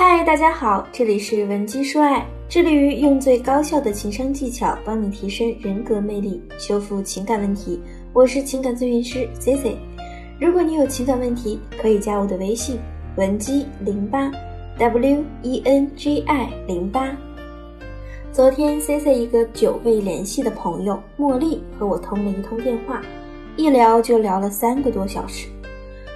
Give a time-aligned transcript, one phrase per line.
[0.00, 7.82] 嗨，大家好，这里是文姬说爱，致力于用最高效的情商技巧帮你提升人格魅力，修复情感问题。
[8.12, 9.76] 我是情感咨询师 C C。
[10.40, 12.78] 如果你有情感问题，可以加我的微信
[13.16, 14.30] 文姬零八
[14.78, 17.10] W E N G I 零八。
[18.30, 23.02] 昨天 C C 一个久未联系的朋友茉莉和我通了一通电话，
[23.56, 25.48] 一聊就聊了三个多小时。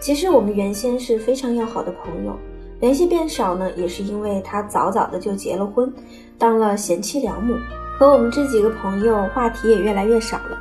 [0.00, 2.36] 其实我们原先是非常要好的朋友。
[2.80, 5.92] 联系变少呢，也是因为他早早的就结了婚，
[6.38, 7.56] 当了贤妻良母，
[7.98, 10.58] 和我们这几个朋友话题也越来越少了。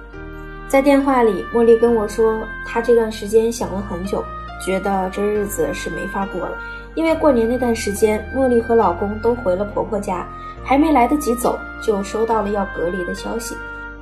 [0.67, 4.23] 在电话里，茉莉跟我说，她这段时间想了很久，
[4.65, 6.57] 觉得这日子是没法过了。
[6.95, 10.27] 因为过年那段时间，茉莉和老公都回了婆婆家，
[10.63, 13.55] 还没来得及走，就收到了要隔离的消息，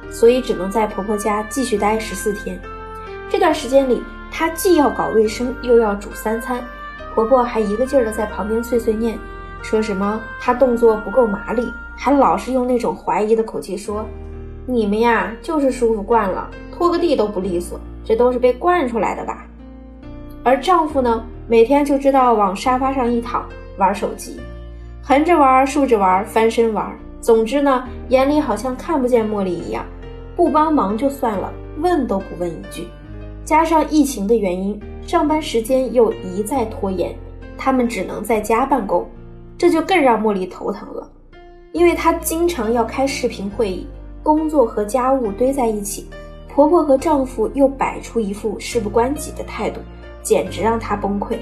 [0.09, 2.57] 所以只能在婆婆家继续待十四天。
[3.29, 6.63] 这段时间里，她既要搞卫生，又要煮三餐。
[7.15, 9.17] 婆婆还一个劲儿的在旁边碎碎念，
[9.61, 14.05] 说什么她动作不够麻利，还老是用那种怀疑的口气说
[14.67, 19.47] ：“你们呀，就是舒服惯了，拖个地都不利索，这都是被惯出来的吧？”
[20.43, 24.41] 而丈夫呢，每天就知道往沙发上一躺玩手机，
[25.01, 29.85] 横着玩、竖着玩、翻身玩，总之呢，眼里好像看不见茉莉一样，
[30.35, 32.85] 不帮忙就算了，问都不问一句。
[33.45, 34.77] 加上疫情的原因。
[35.05, 37.15] 上班时间又一再拖延，
[37.55, 39.07] 他们只能在家办公，
[39.55, 41.07] 这就更让茉莉头疼了，
[41.73, 43.87] 因为她经常要开视频会议，
[44.23, 46.07] 工作和家务堆在一起，
[46.49, 49.79] 婆婆和丈夫又摆出一副事不关己的态度，
[50.23, 51.37] 简直让她崩溃。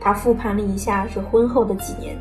[0.00, 2.18] 她复盘了一下这婚后的几年，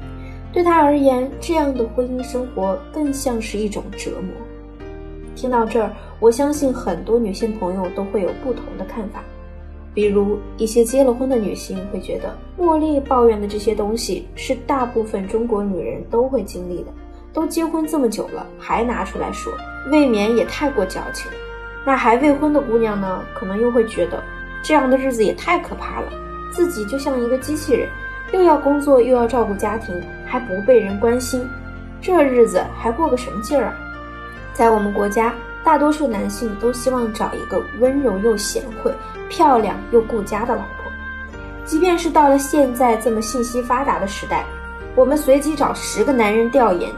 [0.53, 4.31] 对她而言，这样的婚姻生活更像是一种折磨。
[5.35, 9.23] 听到这儿，我相信很多女性朋友都会有不同的看法。
[9.93, 16.93] 比如一些结了婚的女性会觉得，茉莉抱怨的这些东西是大部分中国女人都会经历的。
[17.31, 19.53] 都结婚这么久了，还拿出来说，
[19.91, 21.29] 未免也太过矫情。
[21.85, 24.21] 那还未婚的姑娘呢，可能又会觉得，
[24.63, 26.11] 这样的日子也太可怕了，
[26.51, 27.87] 自己就像一个机器人，
[28.33, 29.95] 又要工作又要照顾家庭，
[30.25, 31.47] 还不被人关心，
[32.01, 33.77] 这日子还过个什么劲儿啊？
[34.59, 35.33] 在我们国家。
[35.63, 38.91] 大多数男性都希望找一个温柔又贤惠、
[39.29, 40.91] 漂亮又顾家的老婆。
[41.65, 44.45] 即便是到了现在这么信息发达的时代，
[44.95, 46.89] 我们随机找十个男人调研，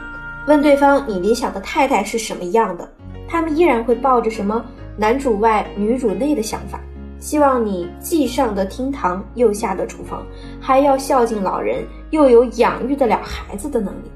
[0.48, 2.88] 问对方你理想的太太是什么样的，
[3.28, 4.64] 他们依然会抱着什么
[4.96, 6.80] 男主外女主内的想法，
[7.20, 10.24] 希望你既上得厅堂又下得厨房，
[10.62, 14.12] 还要孝敬老人，又有养育得了孩子的能力。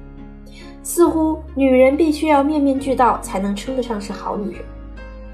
[0.86, 4.62] 似乎女人必须要面面俱到才能称得上是好女人。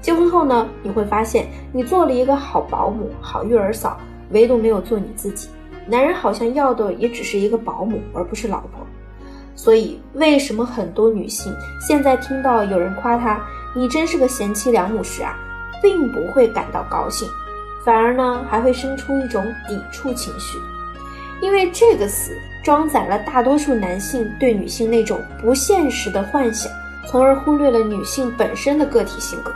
[0.00, 5.48] 结婚后呢，你会发现你做了一个好保姆、好育儿嫂，唯独没有做你自己。
[5.86, 8.86] 男人好像要的也只是一个保姆，而不是老婆。
[9.54, 11.54] 所以，为什么很多女性
[11.86, 13.38] 现在听到有人夸她
[13.76, 15.38] “你真是个贤妻良母”时啊，
[15.82, 17.28] 并不会感到高兴，
[17.84, 20.56] 反而呢还会生出一种抵触情绪，
[21.42, 22.34] 因为这个词。
[22.62, 26.70] 装载了大多数男性对女性那种不现实的幻想，
[27.08, 29.52] 从而忽略了女性本身的个体性格。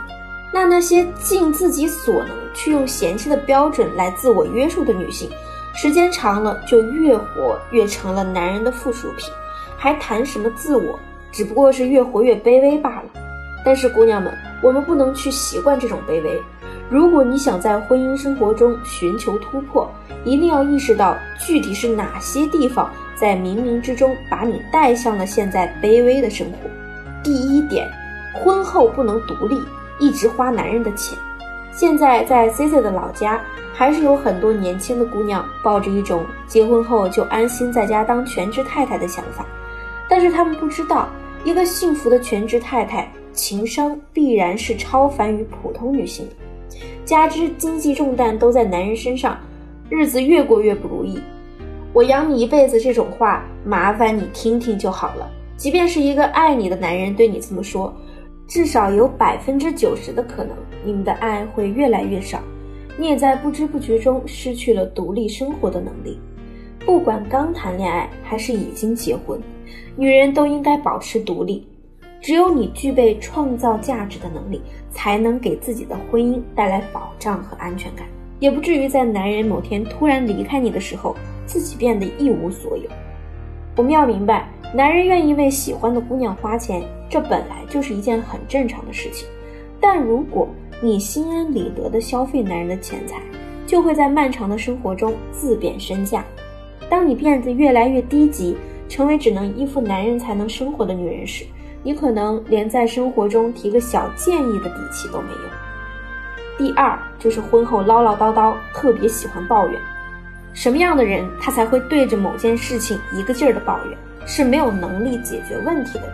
[0.51, 5.29] 那那些尽自己所能去用嫌弃的标准来自我约束的女性，
[5.73, 9.31] 时间长了就越活越成了男人的附属品，
[9.77, 10.99] 还谈什么自我？
[11.31, 13.05] 只不过是越活越卑微罢了。
[13.63, 16.41] 但是姑娘们，我们不能去习惯这种卑微。
[16.89, 19.89] 如果你想在婚姻生活中寻求突破，
[20.23, 26.69] 一定要意识到具体是哪些地方在冥冥之中把你带向了现在卑微的生活。
[27.21, 27.89] 第一点，
[28.33, 29.61] 婚后不能独立，
[29.99, 31.17] 一直花男人的钱。
[31.73, 33.41] 现在在 C C 的老家，
[33.73, 39.45] 还是有很多年轻的姑娘抱着一种结婚后就安心在家当全职太太的想法，
[40.07, 41.09] 但是她们不知道，
[41.43, 46.35] 一个幸福的全职太太情商必然是超凡于普通女性的。
[47.07, 49.39] 加之经济重担都在男人身上，
[49.89, 51.17] 日子越过越不如意。
[51.93, 55.31] 我养你一辈子这种话，麻烦你听听就好了。
[55.55, 57.95] 即便是一个爱你的男人对你这么说，
[58.45, 60.53] 至少有百分之九十的可能，
[60.83, 62.41] 你们的爱会越来越少。
[62.97, 66.19] 你也在不知不觉中失去了独立生活的能力。
[66.85, 69.39] 不管刚谈恋爱还是已经结婚，
[69.95, 71.65] 女人都应该保持独立。
[72.19, 74.59] 只有你具备创造价值的能力，
[74.97, 78.07] 才能给自己的婚姻带来保障和安全感，
[78.39, 81.15] 也不至于在男人某天突然离开你的时候，
[81.45, 82.89] 自己变得一无所有。
[83.75, 89.27] 我们要明白，男人愿意为喜欢的姑娘花钱，这本来就是一件很正常的事情。
[89.79, 90.49] 但如果
[90.81, 93.21] 你心安理得地消费男人的钱财，
[93.67, 96.25] 就会在漫长的生活中自贬身价。
[96.89, 98.57] 当你变得越来越低级，
[98.89, 101.45] 成为只能依附男人才能生活的女人时，
[101.83, 106.57] 你可能连在生活中提个小建议的底气都没有。
[106.57, 109.79] 第二就是婚后唠唠叨叨，特别喜欢抱怨。
[110.53, 113.97] 什么样的人，他才会对着某件事情一个劲儿的抱怨？
[114.25, 116.11] 是没有能力解决问题的人。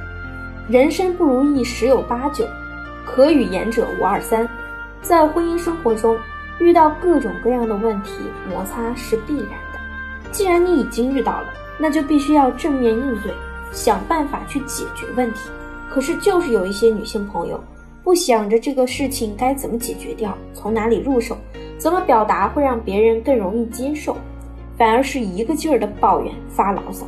[0.69, 2.45] 人生不如意十有八九，
[3.05, 4.47] 可与言者无二三。
[5.01, 6.17] 在婚姻生活中，
[6.59, 8.11] 遇到各种各样的问题，
[8.47, 9.79] 摩擦是必然的。
[10.31, 11.47] 既然你已经遇到了，
[11.79, 13.33] 那就必须要正面应对，
[13.73, 15.49] 想办法去解决问题。
[15.89, 17.61] 可是，就是有一些女性朋友，
[18.03, 21.35] 不想着这个事情该怎么解决掉，从哪里入手，
[21.77, 24.15] 怎么表达会让别人更容易接受，
[24.77, 27.05] 反而是一个劲儿的抱怨发牢骚。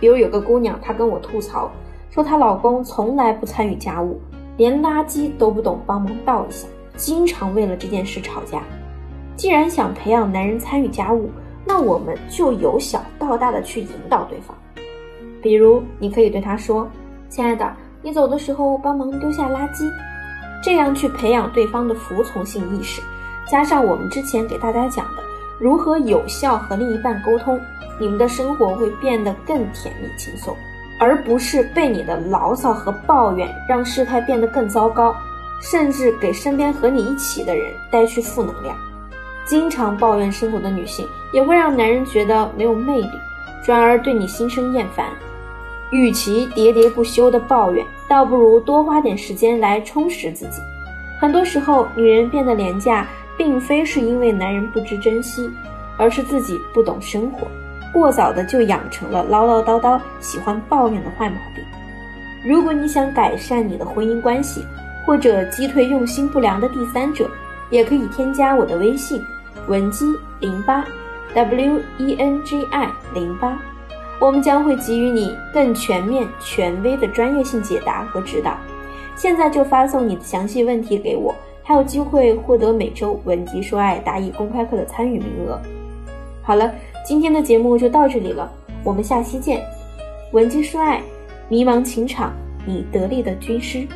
[0.00, 1.70] 比如有个姑娘，她跟我吐槽，
[2.10, 4.20] 说她老公从来不参与家务，
[4.56, 8.62] 连垃圾都不懂帮忙倒一下，经常为了这件事吵架。
[9.36, 11.30] 既然想培养男人参与家务，
[11.64, 14.56] 那我们就由小到大的去引导对方。
[15.42, 16.88] 比如，你可以对他说
[17.28, 17.70] ：“亲爱的。”
[18.00, 19.90] 你走的时候帮忙丢下垃圾，
[20.62, 23.02] 这样去培养对方的服从性意识，
[23.44, 25.22] 加上我们之前给大家讲的
[25.58, 27.60] 如何有效和另一半沟通，
[27.98, 30.56] 你们的生活会变得更甜蜜轻松，
[31.00, 35.12] 而不是被你的牢骚和抱怨让事态变得更糟糕，
[35.60, 38.76] 甚至给身边和你一起的人带去负能量。
[39.44, 43.10] 经常抱怨生活的女性也会让男人觉得没有魅力，
[43.64, 45.06] 转而对你心生厌烦。
[45.90, 50.60] 与其喋喋不休的抱怨，倒不如多花点时间来充实自己。
[51.20, 53.06] 很多时候，女人变得廉价，
[53.36, 55.50] 并非是因为男人不知珍惜，
[55.96, 57.46] 而是自己不懂生活，
[57.92, 61.64] 过早的就养成了唠唠叨叨、喜欢抱怨的坏毛病。
[62.44, 64.64] 如果你想改善你的婚姻关系，
[65.04, 67.28] 或者击退用心不良的第三者，
[67.70, 69.24] 也可以添加我的微信
[69.66, 70.04] 文姬
[70.38, 70.84] 零八
[71.34, 73.58] w e n g i 零八。
[74.20, 78.56] 我们将会给予你更全面、权威的专业性解答和指导。
[79.16, 85.60] 现在就发送你的详细问题给我，还有机会获得每周文集说爱答疑公开课的参与名额。
[86.42, 86.72] 好了，
[87.04, 88.50] 今天的节目就到这里了，
[88.82, 89.62] 我们下期见。
[90.32, 91.00] 文姬说爱，
[91.48, 92.32] 迷茫情场，
[92.66, 93.86] 你得力的军师。